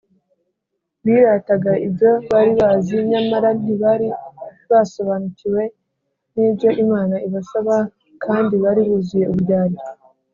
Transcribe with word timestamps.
birataga 1.05 1.71
ibyo 1.87 2.11
bari 2.31 2.51
bazi, 2.59 2.95
nyamara 3.11 3.49
ntibari 3.59 4.07
basobanukiwe 4.69 5.63
n’ibyo 6.35 6.69
imana 6.83 7.15
ibasaba, 7.27 7.75
kandi 8.23 8.53
bari 8.63 8.81
buzuye 8.87 9.25
uburyarya 9.31 9.85